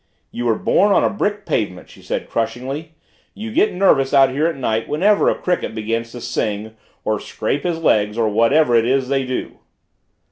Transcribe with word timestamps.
"You 0.31 0.47
were 0.47 0.57
born 0.57 0.91
on 0.91 1.03
a 1.03 1.11
brick 1.11 1.45
pavement," 1.45 1.87
she 1.87 2.01
said 2.01 2.27
crushingly. 2.27 2.93
"You 3.35 3.53
get 3.53 3.71
nervous 3.71 4.15
out 4.15 4.31
here 4.31 4.47
at 4.47 4.55
night 4.55 4.87
whenever 4.87 5.29
a 5.29 5.35
cricket 5.37 5.75
begins 5.75 6.11
to 6.13 6.21
sing 6.21 6.75
or 7.05 7.19
scrape 7.19 7.61
his 7.61 7.79
legs 7.83 8.17
or 8.17 8.27
whatever 8.27 8.75
it 8.75 8.87
is 8.87 9.09
they 9.09 9.27
do!" 9.27 9.59